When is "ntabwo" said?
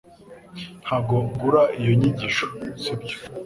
0.83-1.13